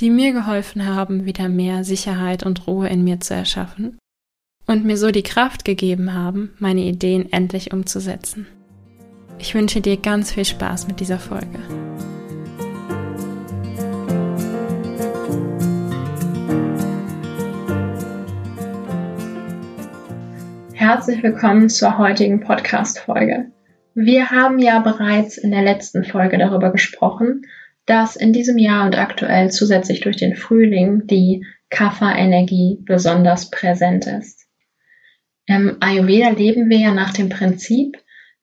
die 0.00 0.10
mir 0.10 0.32
geholfen 0.32 0.86
haben, 0.86 1.24
wieder 1.24 1.48
mehr 1.48 1.84
Sicherheit 1.84 2.44
und 2.44 2.66
Ruhe 2.66 2.88
in 2.88 3.04
mir 3.04 3.20
zu 3.20 3.34
erschaffen 3.34 3.98
und 4.66 4.84
mir 4.84 4.96
so 4.96 5.10
die 5.10 5.22
Kraft 5.22 5.64
gegeben 5.64 6.14
haben, 6.14 6.50
meine 6.58 6.80
Ideen 6.80 7.32
endlich 7.32 7.72
umzusetzen. 7.72 8.46
Ich 9.38 9.54
wünsche 9.54 9.80
dir 9.80 9.96
ganz 9.96 10.32
viel 10.32 10.44
Spaß 10.44 10.88
mit 10.88 11.00
dieser 11.00 11.18
Folge. 11.18 11.58
Herzlich 20.72 21.22
willkommen 21.22 21.68
zur 21.68 21.98
heutigen 21.98 22.40
Podcast-Folge. 22.40 23.52
Wir 23.94 24.30
haben 24.30 24.58
ja 24.58 24.80
bereits 24.80 25.38
in 25.38 25.52
der 25.52 25.62
letzten 25.62 26.04
Folge 26.04 26.36
darüber 26.36 26.72
gesprochen, 26.72 27.42
dass 27.86 28.16
in 28.16 28.32
diesem 28.32 28.58
Jahr 28.58 28.86
und 28.86 28.96
aktuell 28.96 29.50
zusätzlich 29.50 30.00
durch 30.00 30.16
den 30.16 30.36
Frühling 30.36 31.06
die 31.06 31.44
Kapha-Energie 31.70 32.78
besonders 32.84 33.50
präsent 33.50 34.06
ist. 34.06 34.46
Im 35.46 35.76
Ayurveda 35.80 36.30
leben 36.30 36.70
wir 36.70 36.78
ja 36.78 36.94
nach 36.94 37.12
dem 37.12 37.28
Prinzip, 37.28 37.98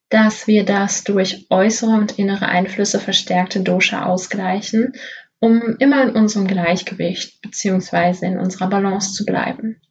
dass 0.10 0.46
wir 0.46 0.66
das 0.66 1.04
durch 1.04 1.48
äußere 1.50 1.92
und 1.92 2.20
innere 2.20 2.48
Einflüsse 2.48 3.00
verstärkte 3.00 3.62
Dosha 3.62 4.06
ausgleichen, 4.06 4.94
um 5.40 5.78
immer 5.80 6.04
in 6.04 6.12
unserem 6.12 6.48
Gleichgewicht 6.48 7.42
bzw. 7.42 8.26
in 8.28 8.38
unserer 8.38 8.70
Balance 8.70 9.14
zu 9.14 9.26
bleiben. 9.26 9.82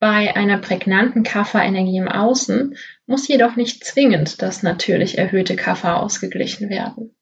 Bei 0.00 0.34
einer 0.36 0.58
prägnanten 0.58 1.22
Kapha-Energie 1.22 1.98
im 1.98 2.08
Außen 2.08 2.76
muss 3.06 3.28
jedoch 3.28 3.56
nicht 3.56 3.84
zwingend 3.84 4.42
das 4.42 4.62
natürlich 4.62 5.16
erhöhte 5.16 5.56
Kapha 5.56 5.96
ausgeglichen 5.96 6.68
werden. 6.68 7.15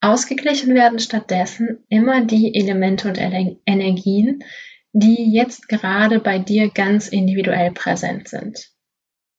Ausgeglichen 0.00 0.74
werden 0.74 0.98
stattdessen 0.98 1.84
immer 1.88 2.24
die 2.24 2.54
Elemente 2.54 3.08
und 3.08 3.18
Energien, 3.18 4.44
die 4.92 5.32
jetzt 5.32 5.68
gerade 5.68 6.20
bei 6.20 6.38
dir 6.38 6.70
ganz 6.70 7.08
individuell 7.08 7.72
präsent 7.72 8.28
sind. 8.28 8.70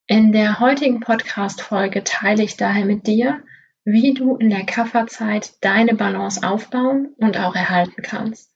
In 0.07 0.31
der 0.31 0.59
heutigen 0.59 0.99
Podcast-Folge 0.99 2.03
teile 2.03 2.43
ich 2.43 2.57
daher 2.57 2.85
mit 2.85 3.07
dir, 3.07 3.43
wie 3.83 4.13
du 4.13 4.35
in 4.35 4.49
der 4.49 4.65
Kafferzeit 4.65 5.53
deine 5.61 5.95
Balance 5.95 6.47
aufbauen 6.47 7.13
und 7.17 7.39
auch 7.39 7.55
erhalten 7.55 8.01
kannst. 8.01 8.51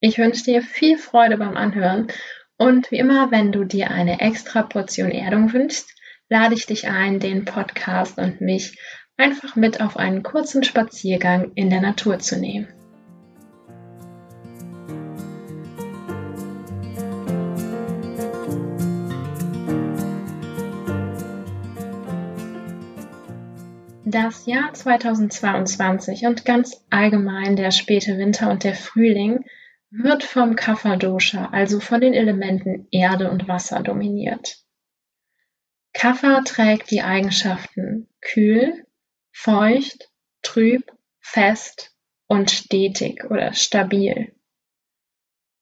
Ich 0.00 0.18
wünsche 0.18 0.44
dir 0.44 0.62
viel 0.62 0.98
Freude 0.98 1.38
beim 1.38 1.56
Anhören 1.56 2.08
und 2.58 2.90
wie 2.90 2.98
immer, 2.98 3.30
wenn 3.30 3.52
du 3.52 3.64
dir 3.64 3.90
eine 3.90 4.20
extra 4.20 4.62
Portion 4.62 5.10
Erdung 5.10 5.52
wünschst, 5.52 5.94
lade 6.28 6.54
ich 6.54 6.66
dich 6.66 6.88
ein, 6.88 7.20
den 7.20 7.44
Podcast 7.44 8.18
und 8.18 8.40
mich 8.40 8.78
einfach 9.22 9.54
mit 9.54 9.80
auf 9.80 9.96
einen 9.96 10.24
kurzen 10.24 10.64
Spaziergang 10.64 11.52
in 11.54 11.70
der 11.70 11.80
Natur 11.80 12.18
zu 12.18 12.38
nehmen. 12.38 12.66
Das 24.04 24.44
Jahr 24.44 24.74
2022 24.74 26.26
und 26.26 26.44
ganz 26.44 26.84
allgemein 26.90 27.56
der 27.56 27.70
späte 27.70 28.18
Winter 28.18 28.50
und 28.50 28.64
der 28.64 28.74
Frühling 28.74 29.44
wird 29.90 30.24
vom 30.24 30.56
Kapha-Dosha, 30.56 31.48
also 31.52 31.78
von 31.80 32.00
den 32.00 32.12
Elementen 32.12 32.88
Erde 32.90 33.30
und 33.30 33.46
Wasser, 33.46 33.80
dominiert. 33.80 34.56
Kapha 35.94 36.42
trägt 36.44 36.90
die 36.90 37.02
Eigenschaften 37.02 38.08
kühl, 38.20 38.84
feucht, 39.32 40.10
trüb, 40.42 40.92
fest 41.20 41.94
und 42.26 42.50
stetig 42.50 43.24
oder 43.24 43.52
stabil. 43.52 44.34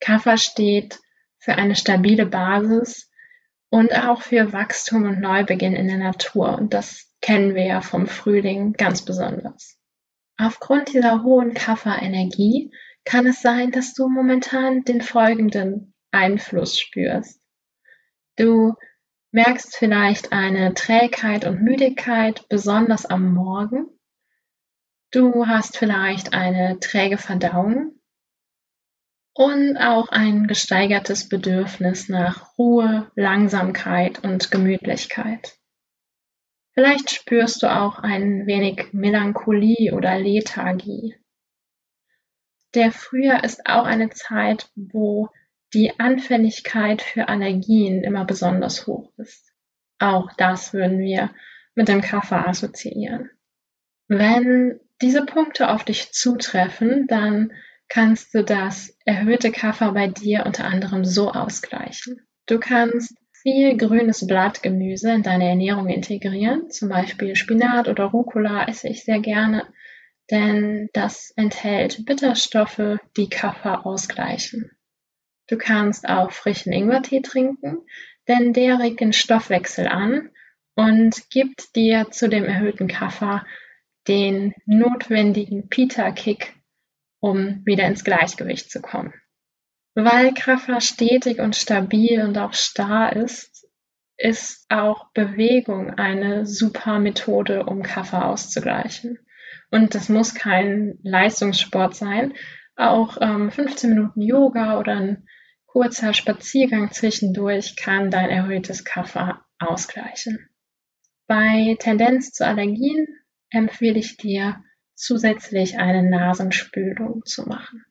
Kapha 0.00 0.36
steht 0.36 1.00
für 1.38 1.54
eine 1.54 1.76
stabile 1.76 2.26
Basis 2.26 3.10
und 3.70 3.94
auch 3.94 4.22
für 4.22 4.53
Wachstum 4.53 5.04
und 5.04 5.20
Neubeginn 5.20 5.75
in 5.75 5.86
der 5.86 5.98
Natur. 5.98 6.59
Und 6.59 6.75
das 6.75 7.14
kennen 7.20 7.54
wir 7.54 7.64
ja 7.64 7.80
vom 7.80 8.06
Frühling 8.06 8.72
ganz 8.72 9.04
besonders. 9.04 9.78
Aufgrund 10.36 10.92
dieser 10.92 11.22
hohen 11.22 11.54
Kapha-Energie 11.54 12.72
kann 13.04 13.26
es 13.26 13.42
sein, 13.42 13.70
dass 13.70 13.94
du 13.94 14.09
momentan 14.09 14.84
den 14.84 15.00
folgenden 15.00 15.94
Einfluss 16.10 16.78
spürst. 16.78 17.41
Du 18.36 18.75
merkst 19.32 19.76
vielleicht 19.76 20.32
eine 20.32 20.74
Trägheit 20.74 21.44
und 21.44 21.62
Müdigkeit, 21.62 22.48
besonders 22.48 23.06
am 23.06 23.32
Morgen. 23.32 23.86
Du 25.12 25.46
hast 25.46 25.76
vielleicht 25.76 26.32
eine 26.34 26.78
träge 26.80 27.18
Verdauung 27.18 28.00
und 29.34 29.76
auch 29.76 30.08
ein 30.08 30.46
gesteigertes 30.46 31.28
Bedürfnis 31.28 32.08
nach 32.08 32.58
Ruhe, 32.58 33.10
Langsamkeit 33.14 34.22
und 34.22 34.50
Gemütlichkeit. 34.50 35.56
Vielleicht 36.72 37.10
spürst 37.10 37.62
du 37.62 37.66
auch 37.66 37.98
ein 37.98 38.47
wenig 38.47 38.92
Melancholie 38.92 39.94
oder 39.94 40.18
Lethargie. 40.18 41.16
Der 42.74 42.92
Frühjahr 42.92 43.42
ist 43.42 43.66
auch 43.66 43.84
eine 43.84 44.10
Zeit, 44.10 44.70
wo 44.76 45.28
die 45.75 45.98
Anfälligkeit 45.98 47.03
für 47.03 47.28
Allergien 47.28 48.03
immer 48.03 48.25
besonders 48.25 48.86
hoch 48.86 49.12
ist. 49.16 49.53
Auch 49.98 50.31
das 50.36 50.72
würden 50.72 50.98
wir 50.98 51.31
mit 51.75 51.88
dem 51.88 52.00
Kaffer 52.00 52.48
assoziieren. 52.48 53.31
Wenn 54.09 54.80
diese 55.00 55.25
Punkte 55.25 55.70
auf 55.70 55.84
dich 55.84 56.12
zutreffen, 56.12 57.06
dann 57.06 57.53
kannst 57.88 58.34
du 58.34 58.42
das 58.42 58.97
erhöhte 59.04 59.53
Kaffer 59.53 59.92
bei 59.92 60.09
dir 60.09 60.44
unter 60.47 60.64
anderem 60.64 61.04
so 61.04 61.30
ausgleichen. 61.32 62.20
Du 62.47 62.59
kannst 62.59 63.14
viel 63.32 63.76
grünes 63.76 64.26
Blattgemüse 64.26 65.12
in 65.12 65.22
deine 65.22 65.48
Ernährung 65.48 65.88
integrieren, 65.88 66.70
zum 66.70 66.88
Beispiel 66.88 67.36
Spinat 67.36 67.88
oder 67.88 68.04
Rucola 68.04 68.66
esse 68.66 68.88
ich 68.88 69.04
sehr 69.04 69.20
gerne 69.20 69.66
denn 70.30 70.88
das 70.92 71.32
enthält 71.36 72.04
Bitterstoffe, 72.06 72.98
die 73.16 73.28
Kaffer 73.28 73.84
ausgleichen. 73.84 74.70
Du 75.50 75.58
kannst 75.58 76.08
auch 76.08 76.30
frischen 76.30 76.72
Ingwertee 76.72 77.22
trinken, 77.22 77.78
denn 78.28 78.52
der 78.52 78.78
regt 78.78 79.00
den 79.00 79.12
Stoffwechsel 79.12 79.88
an 79.88 80.30
und 80.76 81.28
gibt 81.28 81.74
dir 81.74 82.06
zu 82.12 82.28
dem 82.28 82.44
erhöhten 82.44 82.86
Kaffer 82.86 83.44
den 84.06 84.54
notwendigen 84.64 85.68
Pita-Kick, 85.68 86.54
um 87.18 87.66
wieder 87.66 87.84
ins 87.86 88.04
Gleichgewicht 88.04 88.70
zu 88.70 88.80
kommen. 88.80 89.12
Weil 89.96 90.34
Kaffer 90.34 90.80
stetig 90.80 91.40
und 91.40 91.56
stabil 91.56 92.22
und 92.22 92.38
auch 92.38 92.54
starr 92.54 93.16
ist, 93.16 93.66
ist 94.16 94.66
auch 94.70 95.10
Bewegung 95.14 95.94
eine 95.94 96.46
super 96.46 97.00
Methode, 97.00 97.66
um 97.66 97.82
Kaffer 97.82 98.26
auszugleichen. 98.26 99.18
Und 99.72 99.96
das 99.96 100.08
muss 100.08 100.32
kein 100.32 101.00
Leistungssport 101.03 101.96
sein. 101.96 102.34
Auch 102.76 103.18
ähm, 103.20 103.50
15 103.50 103.91
Minuten 103.91 104.22
Yoga 104.22 104.78
oder 104.78 104.92
ein 104.96 105.26
kurzer 105.72 106.14
Spaziergang 106.14 106.90
zwischendurch 106.90 107.76
kann 107.76 108.10
dein 108.10 108.28
erhöhtes 108.28 108.84
Kaffer 108.84 109.44
ausgleichen. 109.60 110.48
Bei 111.28 111.76
Tendenz 111.78 112.32
zu 112.32 112.44
Allergien 112.44 113.06
empfehle 113.50 113.98
ich 113.98 114.16
dir, 114.16 114.64
zusätzlich 114.96 115.78
eine 115.78 116.02
Nasenspülung 116.02 117.24
zu 117.24 117.44
machen. 117.44 117.84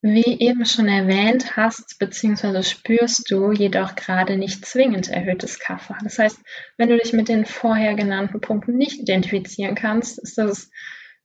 Wie 0.00 0.38
eben 0.38 0.64
schon 0.64 0.86
erwähnt, 0.86 1.56
hast 1.56 1.98
bzw. 1.98 2.62
spürst 2.62 3.30
du 3.30 3.52
jedoch 3.52 3.96
gerade 3.96 4.36
nicht 4.36 4.64
zwingend 4.64 5.08
erhöhtes 5.08 5.58
Kaffer. 5.58 5.96
Das 6.04 6.18
heißt, 6.18 6.38
wenn 6.76 6.88
du 6.88 6.98
dich 6.98 7.12
mit 7.12 7.28
den 7.28 7.46
vorher 7.46 7.94
genannten 7.94 8.40
Punkten 8.40 8.76
nicht 8.76 9.00
identifizieren 9.00 9.74
kannst, 9.74 10.18
ist 10.18 10.38
das 10.38 10.70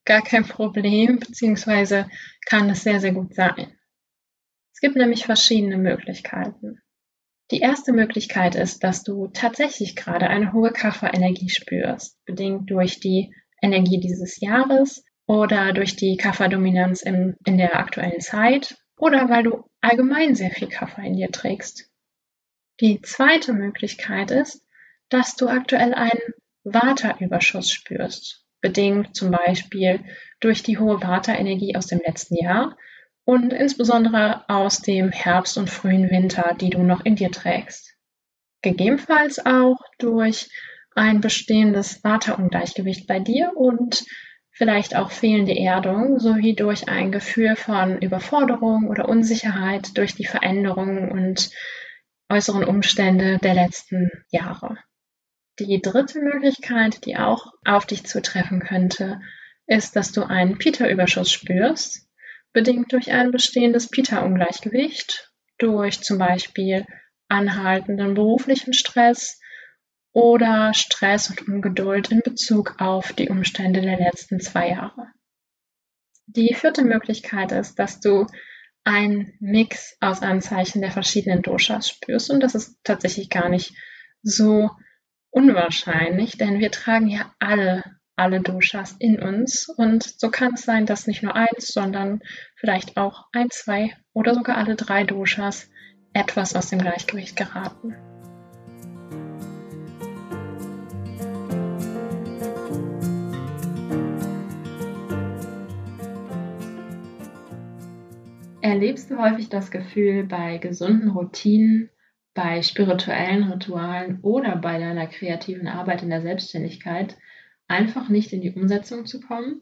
gar 0.06 0.24
kein 0.24 0.46
Problem 0.46 1.20
bzw. 1.20 2.06
kann 2.46 2.70
es 2.70 2.84
sehr, 2.84 3.00
sehr 3.00 3.12
gut 3.12 3.36
sein. 3.36 3.79
Es 4.80 4.82
gibt 4.82 4.96
nämlich 4.96 5.26
verschiedene 5.26 5.78
Möglichkeiten. 5.78 6.80
Die 7.52 7.60
erste 7.60 7.92
Möglichkeit 7.92 8.56
ist, 8.56 8.82
dass 8.82 9.04
du 9.04 9.28
tatsächlich 9.28 9.98
gerade 9.98 10.28
eine 10.28 10.54
hohe 10.54 10.72
Kafferenergie 10.72 11.50
spürst, 11.50 12.18
bedingt 12.24 12.72
durch 12.72 13.02
die 13.02 13.36
Energie 13.62 14.00
dieses 14.00 14.40
Jahres 14.40 15.04
oder 15.28 15.74
durch 15.74 15.98
die 15.98 16.16
Kafferdominanz 16.16 17.02
in, 17.02 17.36
in 17.44 17.58
der 17.58 17.78
aktuellen 17.78 18.22
Zeit 18.22 18.78
oder 18.98 19.28
weil 19.28 19.44
du 19.44 19.66
allgemein 19.82 20.34
sehr 20.34 20.52
viel 20.52 20.70
Kaffer 20.70 21.04
in 21.04 21.18
dir 21.18 21.30
trägst. 21.30 21.92
Die 22.80 23.02
zweite 23.02 23.52
Möglichkeit 23.52 24.32
ist, 24.32 24.66
dass 25.10 25.36
du 25.36 25.50
aktuell 25.50 25.94
einen 25.94 26.22
Vata-Überschuss 26.64 27.70
spürst, 27.70 28.46
bedingt 28.62 29.14
zum 29.14 29.32
Beispiel 29.32 30.06
durch 30.40 30.64
die 30.64 30.78
hohe 30.78 31.02
Vata-Energie 31.02 31.76
aus 31.76 31.88
dem 31.88 32.00
letzten 32.00 32.38
Jahr 32.38 32.78
und 33.30 33.54
insbesondere 33.54 34.44
aus 34.50 34.82
dem 34.82 35.12
Herbst 35.12 35.60
und 35.60 35.70
frühen 35.70 36.10
Winter, 36.10 36.56
die 36.60 36.72
du 36.72 36.82
noch 36.82 37.06
in 37.06 37.16
dir 37.16 37.30
trägst. 37.32 37.96
Gegebenenfalls 38.64 39.46
auch 39.46 39.78
durch 40.00 40.50
ein 40.96 41.22
bestehendes 41.22 42.04
Vata-Ungleichgewicht 42.04 43.06
bei 43.06 43.20
dir 43.20 43.52
und 43.56 44.04
vielleicht 44.50 44.96
auch 44.96 45.12
fehlende 45.12 45.56
Erdung 45.56 46.18
sowie 46.18 46.56
durch 46.56 46.90
ein 46.90 47.12
Gefühl 47.12 47.56
von 47.56 48.02
Überforderung 48.02 48.88
oder 48.88 49.08
Unsicherheit 49.08 49.96
durch 49.96 50.16
die 50.16 50.26
Veränderungen 50.26 51.12
und 51.12 51.52
äußeren 52.30 52.64
Umstände 52.64 53.38
der 53.38 53.54
letzten 53.54 54.10
Jahre. 54.32 54.80
Die 55.60 55.80
dritte 55.80 56.20
Möglichkeit, 56.20 57.06
die 57.06 57.18
auch 57.18 57.54
auf 57.64 57.86
dich 57.86 58.08
zutreffen 58.08 58.60
könnte, 58.60 59.22
ist, 59.68 59.96
dass 59.96 60.12
du 60.14 60.24
einen 60.24 60.58
Pita-Überschuss 60.58 61.32
spürst, 61.32 62.09
bedingt 62.54 62.92
durch 62.92 63.12
ein 63.12 63.32
bestehendes 63.32 63.90
Pita-Ungleichgewicht, 63.90 65.32
durch 65.58 66.02
zum 66.02 66.18
Beispiel 66.18 66.86
anhaltenden 67.28 68.16
beruflichen 68.16 68.74
Stress 68.74 69.40
oder 70.12 70.74
Stress 70.74 71.30
und 71.30 71.48
Ungeduld 71.48 72.12
in 72.12 72.22
Bezug 72.22 72.76
auf 72.80 73.14
die 73.14 73.30
Umstände 73.30 73.82
der 73.82 73.98
letzten 73.98 74.40
zwei 74.40 74.70
Jahre. 74.70 75.08
Die 76.26 76.54
vierte 76.54 76.84
Möglichkeit 76.84 77.52
ist, 77.52 77.78
dass 77.78 78.00
du 78.00 78.26
einen 78.84 79.34
Mix 79.40 79.98
aus 80.00 80.22
Anzeichen 80.22 80.82
der 80.82 80.92
verschiedenen 80.92 81.42
Doshas 81.42 81.90
spürst 81.90 82.32
und 82.32 82.42
das 82.42 82.56
ist 82.56 82.80
tatsächlich 82.84 83.30
gar 83.30 83.50
nicht 83.50 83.74
so 84.22 84.72
unwahrscheinlich, 85.30 86.38
denn 86.38 86.60
wir 86.60 86.72
tragen 86.72 87.08
ja 87.08 87.34
alle, 87.40 87.84
alle 88.20 88.42
Doshas 88.42 88.96
in 89.00 89.22
uns 89.22 89.70
und 89.70 90.04
so 90.04 90.30
kann 90.30 90.54
es 90.56 90.64
sein, 90.64 90.86
dass 90.86 91.08
nicht 91.08 91.24
nur 91.24 91.36
eins, 91.36 91.70
sondern 91.70 92.22
vielleicht 92.56 92.98
auch 92.98 93.28
ein, 93.32 93.50
zwei 93.50 93.96
oder 94.14 94.34
sogar 94.36 94.58
alle 94.58 94.76
drei 94.76 95.06
Doshas 95.06 95.70
etwas 96.12 96.56
aus 96.56 96.70
dem 96.70 96.80
Gleichgewicht 96.80 97.38
geraten. 97.38 97.96
Erlebst 108.62 109.10
du 109.10 109.18
häufig 109.18 109.48
das 109.50 109.72
Gefühl, 109.72 110.26
bei 110.26 110.58
gesunden 110.58 111.10
Routinen 111.10 111.90
bei 112.34 112.62
spirituellen 112.62 113.52
Ritualen 113.52 114.20
oder 114.22 114.56
bei 114.56 114.80
deiner 114.80 115.08
kreativen 115.08 115.68
Arbeit 115.68 116.04
in 116.04 116.10
der 116.10 116.22
Selbstständigkeit 116.22 117.18
einfach 117.70 118.10
nicht 118.10 118.34
in 118.34 118.42
die 118.42 118.52
Umsetzung 118.52 119.06
zu 119.06 119.22
kommen? 119.22 119.62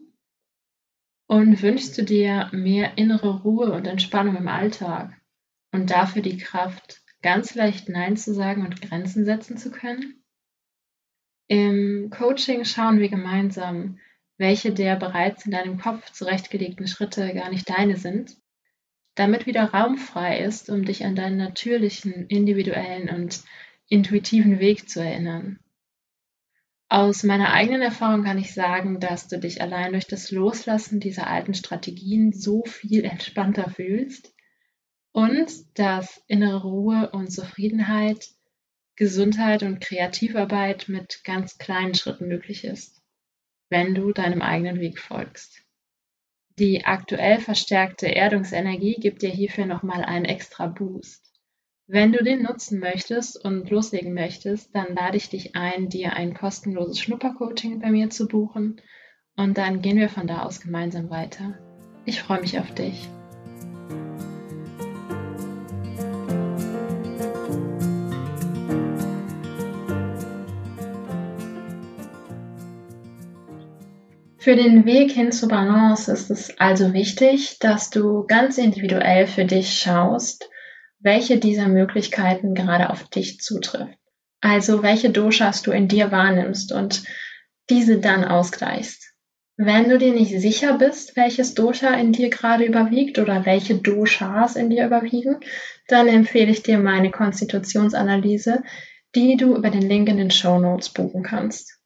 Und 1.28 1.62
wünschst 1.62 1.96
du 1.98 2.02
dir 2.02 2.48
mehr 2.52 2.98
innere 2.98 3.42
Ruhe 3.42 3.72
und 3.72 3.86
Entspannung 3.86 4.36
im 4.36 4.48
Alltag 4.48 5.12
und 5.72 5.90
dafür 5.90 6.22
die 6.22 6.38
Kraft, 6.38 7.02
ganz 7.22 7.54
leicht 7.54 7.88
Nein 7.88 8.16
zu 8.16 8.34
sagen 8.34 8.64
und 8.64 8.80
Grenzen 8.80 9.24
setzen 9.24 9.58
zu 9.58 9.70
können? 9.70 10.24
Im 11.46 12.10
Coaching 12.10 12.64
schauen 12.64 12.98
wir 12.98 13.08
gemeinsam, 13.08 13.98
welche 14.38 14.72
der 14.72 14.96
bereits 14.96 15.46
in 15.46 15.52
deinem 15.52 15.78
Kopf 15.78 16.10
zurechtgelegten 16.10 16.86
Schritte 16.86 17.32
gar 17.34 17.50
nicht 17.50 17.68
deine 17.68 17.96
sind 17.96 18.36
damit 19.18 19.46
wieder 19.46 19.64
Raum 19.64 19.98
frei 19.98 20.38
ist, 20.38 20.70
um 20.70 20.84
dich 20.84 21.04
an 21.04 21.16
deinen 21.16 21.38
natürlichen, 21.38 22.26
individuellen 22.28 23.08
und 23.08 23.42
intuitiven 23.88 24.60
Weg 24.60 24.88
zu 24.88 25.00
erinnern. 25.00 25.58
Aus 26.90 27.22
meiner 27.22 27.52
eigenen 27.52 27.82
Erfahrung 27.82 28.24
kann 28.24 28.38
ich 28.38 28.54
sagen, 28.54 28.98
dass 28.98 29.28
du 29.28 29.38
dich 29.38 29.60
allein 29.60 29.92
durch 29.92 30.06
das 30.06 30.30
Loslassen 30.30 31.00
dieser 31.00 31.26
alten 31.26 31.52
Strategien 31.52 32.32
so 32.32 32.64
viel 32.64 33.04
entspannter 33.04 33.68
fühlst 33.68 34.34
und 35.12 35.50
dass 35.78 36.22
innere 36.28 36.62
Ruhe 36.62 37.10
und 37.12 37.30
Zufriedenheit, 37.30 38.28
Gesundheit 38.96 39.62
und 39.62 39.80
Kreativarbeit 39.80 40.88
mit 40.88 41.22
ganz 41.24 41.58
kleinen 41.58 41.94
Schritten 41.94 42.26
möglich 42.26 42.64
ist, 42.64 43.02
wenn 43.68 43.94
du 43.94 44.12
deinem 44.12 44.40
eigenen 44.40 44.80
Weg 44.80 44.98
folgst. 44.98 45.62
Die 46.58 46.86
aktuell 46.86 47.38
verstärkte 47.38 48.06
Erdungsenergie 48.06 48.94
gibt 48.94 49.20
dir 49.20 49.30
hierfür 49.30 49.66
nochmal 49.66 50.04
einen 50.04 50.24
extra 50.24 50.66
Boost. 50.66 51.37
Wenn 51.90 52.12
du 52.12 52.22
den 52.22 52.42
nutzen 52.42 52.80
möchtest 52.80 53.42
und 53.42 53.70
loslegen 53.70 54.12
möchtest, 54.12 54.74
dann 54.74 54.94
lade 54.94 55.16
ich 55.16 55.30
dich 55.30 55.56
ein, 55.56 55.88
dir 55.88 56.12
ein 56.12 56.34
kostenloses 56.34 57.00
Schnuppercoaching 57.00 57.80
bei 57.80 57.90
mir 57.90 58.10
zu 58.10 58.28
buchen 58.28 58.78
und 59.36 59.56
dann 59.56 59.80
gehen 59.80 59.96
wir 59.96 60.10
von 60.10 60.26
da 60.26 60.42
aus 60.42 60.60
gemeinsam 60.60 61.08
weiter. 61.08 61.54
Ich 62.04 62.22
freue 62.22 62.42
mich 62.42 62.58
auf 62.58 62.74
dich. 62.74 63.08
Für 74.36 74.56
den 74.56 74.84
Weg 74.84 75.12
hin 75.12 75.32
zur 75.32 75.48
Balance 75.48 76.12
ist 76.12 76.30
es 76.30 76.60
also 76.60 76.92
wichtig, 76.92 77.58
dass 77.60 77.88
du 77.88 78.26
ganz 78.26 78.58
individuell 78.58 79.26
für 79.26 79.46
dich 79.46 79.72
schaust, 79.72 80.50
welche 81.00 81.38
dieser 81.38 81.68
Möglichkeiten 81.68 82.54
gerade 82.54 82.90
auf 82.90 83.08
dich 83.08 83.40
zutrifft. 83.40 83.98
Also 84.40 84.82
welche 84.82 85.10
Doshas 85.10 85.62
du 85.62 85.72
in 85.72 85.88
dir 85.88 86.12
wahrnimmst 86.12 86.72
und 86.72 87.02
diese 87.70 87.98
dann 87.98 88.24
ausgleichst. 88.24 89.12
Wenn 89.56 89.88
du 89.88 89.98
dir 89.98 90.12
nicht 90.12 90.40
sicher 90.40 90.78
bist, 90.78 91.16
welches 91.16 91.54
Dosha 91.54 91.92
in 91.94 92.12
dir 92.12 92.30
gerade 92.30 92.64
überwiegt 92.64 93.18
oder 93.18 93.44
welche 93.44 93.74
Doshas 93.74 94.54
in 94.54 94.70
dir 94.70 94.86
überwiegen, 94.86 95.40
dann 95.88 96.06
empfehle 96.06 96.52
ich 96.52 96.62
dir 96.62 96.78
meine 96.78 97.10
Konstitutionsanalyse, 97.10 98.62
die 99.16 99.36
du 99.36 99.56
über 99.56 99.70
den 99.70 99.82
Link 99.82 100.08
in 100.08 100.16
den 100.16 100.30
Show 100.30 100.60
Notes 100.60 100.90
buchen 100.90 101.24
kannst. 101.24 101.80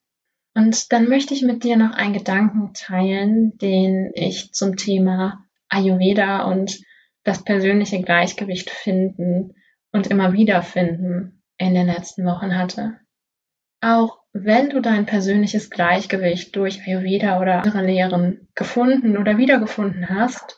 Und 0.55 0.93
dann 0.93 1.09
möchte 1.09 1.33
ich 1.33 1.41
mit 1.41 1.65
dir 1.65 1.79
noch 1.79 1.93
einen 1.93 2.13
Gedanken 2.13 2.73
teilen, 2.75 3.57
den 3.57 4.11
ich 4.15 4.53
zum 4.53 4.77
Thema 4.77 5.43
Ayurveda 5.71 6.43
und 6.43 6.79
das 7.25 7.45
persönliche 7.45 8.03
Gleichgewicht 8.03 8.71
finden 8.71 9.55
und 9.93 10.09
immer 10.09 10.33
wieder 10.33 10.63
finden 10.63 11.43
in 11.59 11.75
den 11.75 11.87
letzten 11.87 12.25
Wochen 12.25 12.57
hatte. 12.57 12.99
Auch 13.81 14.19
wenn 14.33 14.71
du 14.71 14.81
dein 14.81 15.07
persönliches 15.07 15.71
Gleichgewicht 15.71 16.57
durch 16.57 16.81
Ayurveda 16.87 17.41
oder 17.41 17.63
andere 17.63 17.85
Lehren 17.85 18.49
gefunden 18.55 19.17
oder 19.19 19.37
wiedergefunden 19.37 20.09
hast, 20.09 20.57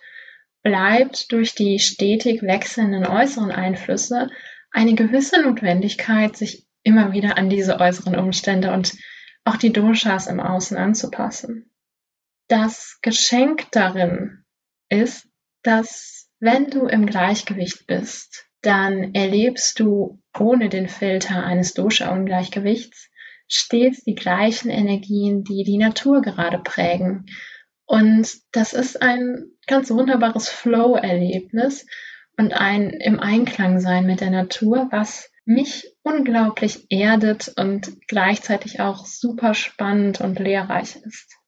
bleibt 0.63 1.33
durch 1.33 1.55
die 1.55 1.79
stetig 1.79 2.43
wechselnden 2.43 3.07
äußeren 3.07 3.51
Einflüsse 3.51 4.29
eine 4.71 4.95
gewisse 4.95 5.43
Notwendigkeit, 5.43 6.37
sich 6.37 6.67
immer 6.83 7.13
wieder 7.13 7.37
an 7.37 7.49
diese 7.49 7.81
äußeren 7.81 8.17
Umstände 8.17 8.73
und 8.73 8.95
auch 9.45 9.57
die 9.57 9.73
Doshas 9.73 10.27
im 10.27 10.41
Außen 10.41 10.77
anzupassen. 10.77 11.71
Das 12.49 12.99
Geschenk 13.03 13.71
darin 13.73 14.45
ist, 14.89 15.29
dass 15.63 16.14
wenn 16.45 16.69
du 16.69 16.87
im 16.87 17.07
Gleichgewicht 17.07 17.87
bist, 17.87 18.45
dann 18.61 19.15
erlebst 19.15 19.81
du 19.81 20.21
ohne 20.39 20.69
den 20.69 20.89
Filter 20.89 21.43
eines 21.43 21.73
Dosha-Ungleichgewichts 21.73 23.09
stets 23.49 24.05
die 24.05 24.15
gleichen 24.15 24.69
Energien, 24.69 25.43
die 25.45 25.65
die 25.65 25.79
Natur 25.79 26.21
gerade 26.21 26.59
prägen. 26.59 27.25
Und 27.87 28.29
das 28.53 28.75
ist 28.75 29.01
ein 29.01 29.47
ganz 29.67 29.91
wunderbares 29.91 30.51
Flow-Erlebnis 30.51 31.87
und 32.37 32.53
ein 32.53 32.91
im 32.91 33.21
Einklang 33.21 33.81
sein 33.81 34.05
mit 34.05 34.21
der 34.21 34.31
Natur, 34.31 34.89
was 34.91 35.31
mich 35.47 35.95
unglaublich 36.03 36.87
erdet 36.91 37.55
und 37.57 38.07
gleichzeitig 38.07 38.81
auch 38.81 39.07
super 39.07 39.55
spannend 39.55 40.21
und 40.21 40.39
lehrreich 40.39 40.97
ist. 40.97 41.39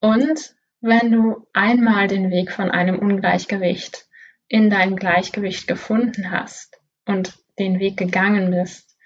Und 0.00 0.54
wenn 0.80 1.10
du 1.10 1.48
einmal 1.52 2.06
den 2.06 2.30
Weg 2.30 2.52
von 2.52 2.70
einem 2.70 3.00
Ungleichgewicht 3.00 4.06
in 4.54 4.70
dein 4.70 4.94
Gleichgewicht 4.94 5.66
gefunden 5.66 6.30
hast 6.30 6.80
und 7.06 7.34
den 7.58 7.80
Weg 7.80 7.96
gegangen 7.96 8.52
bist, 8.52 8.96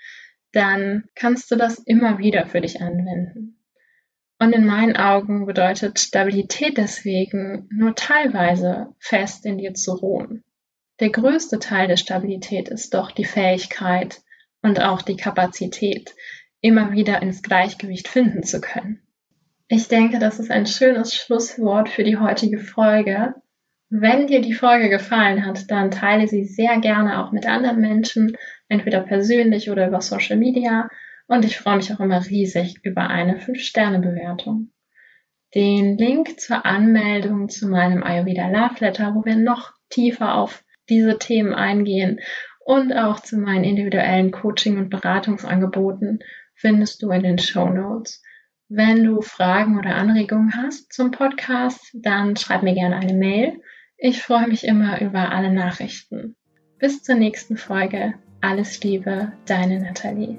dann 0.52 1.04
kannst 1.14 1.50
du 1.50 1.56
das 1.56 1.78
immer 1.78 2.18
wieder 2.18 2.44
für 2.44 2.60
dich 2.60 2.82
anwenden. 2.82 3.58
Und 4.38 4.52
in 4.52 4.66
meinen 4.66 4.94
Augen 4.94 5.46
bedeutet 5.46 6.00
Stabilität 6.00 6.76
deswegen 6.76 7.66
nur 7.72 7.94
teilweise 7.94 8.94
fest 8.98 9.46
in 9.46 9.56
dir 9.56 9.72
zu 9.72 9.94
ruhen. 9.94 10.44
Der 11.00 11.08
größte 11.08 11.58
Teil 11.58 11.88
der 11.88 11.96
Stabilität 11.96 12.68
ist 12.68 12.92
doch 12.92 13.10
die 13.10 13.24
Fähigkeit, 13.24 14.20
und 14.60 14.82
auch 14.82 15.00
die 15.00 15.16
Kapazität, 15.16 16.14
immer 16.60 16.92
wieder 16.92 17.22
ins 17.22 17.42
Gleichgewicht 17.42 18.06
finden 18.06 18.42
zu 18.42 18.60
können. 18.60 19.00
Ich 19.68 19.88
denke, 19.88 20.18
das 20.18 20.40
ist 20.40 20.50
ein 20.50 20.66
schönes 20.66 21.14
Schlusswort 21.14 21.88
für 21.88 22.04
die 22.04 22.18
heutige 22.18 22.58
Folge. 22.58 23.34
Wenn 23.90 24.26
dir 24.26 24.42
die 24.42 24.52
Folge 24.52 24.90
gefallen 24.90 25.46
hat, 25.46 25.70
dann 25.70 25.90
teile 25.90 26.28
sie 26.28 26.44
sehr 26.44 26.78
gerne 26.80 27.24
auch 27.24 27.32
mit 27.32 27.46
anderen 27.46 27.80
Menschen, 27.80 28.36
entweder 28.68 29.00
persönlich 29.00 29.70
oder 29.70 29.88
über 29.88 30.02
Social 30.02 30.36
Media. 30.36 30.90
Und 31.26 31.44
ich 31.44 31.58
freue 31.58 31.76
mich 31.76 31.92
auch 31.92 32.00
immer 32.00 32.24
riesig 32.24 32.80
über 32.82 33.08
eine 33.08 33.38
5-Sterne-Bewertung. 33.38 34.70
Den 35.54 35.96
Link 35.96 36.38
zur 36.38 36.66
Anmeldung 36.66 37.48
zu 37.48 37.68
meinem 37.68 38.02
Ayurveda 38.02 38.48
Love 38.48 38.76
Letter, 38.80 39.14
wo 39.14 39.24
wir 39.24 39.36
noch 39.36 39.72
tiefer 39.88 40.34
auf 40.34 40.64
diese 40.90 41.18
Themen 41.18 41.54
eingehen 41.54 42.20
und 42.64 42.92
auch 42.92 43.20
zu 43.20 43.38
meinen 43.38 43.64
individuellen 43.64 44.30
Coaching- 44.30 44.76
und 44.76 44.90
Beratungsangeboten 44.90 46.18
findest 46.54 47.02
du 47.02 47.10
in 47.10 47.22
den 47.22 47.38
Show 47.38 47.70
Notes. 47.70 48.22
Wenn 48.68 49.04
du 49.04 49.22
Fragen 49.22 49.78
oder 49.78 49.94
Anregungen 49.94 50.54
hast 50.54 50.92
zum 50.92 51.10
Podcast, 51.10 51.80
dann 51.94 52.36
schreib 52.36 52.62
mir 52.62 52.74
gerne 52.74 52.96
eine 52.96 53.14
Mail. 53.14 53.62
Ich 54.00 54.22
freue 54.22 54.46
mich 54.46 54.62
immer 54.62 55.00
über 55.00 55.32
alle 55.32 55.52
Nachrichten. 55.52 56.36
Bis 56.78 57.02
zur 57.02 57.16
nächsten 57.16 57.56
Folge. 57.56 58.14
Alles 58.40 58.80
Liebe, 58.84 59.32
deine 59.44 59.80
Nathalie. 59.80 60.38